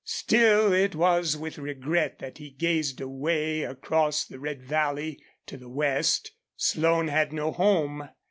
Still, 0.03 0.73
it 0.73 0.95
was 0.95 1.37
with 1.37 1.59
regret 1.59 2.17
that 2.17 2.39
he 2.39 2.49
gazed 2.49 2.99
away 2.99 3.61
across 3.61 4.25
the 4.25 4.39
red 4.39 4.63
valley 4.63 5.19
to 5.45 5.57
the 5.57 5.69
west. 5.69 6.31
Slone 6.57 7.07
had 7.09 7.31
no 7.31 7.51
home. 7.51 8.09